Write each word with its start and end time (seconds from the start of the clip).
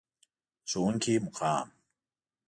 د 0.03 0.03
ښوونکي 0.71 1.13
مقام. 1.25 1.67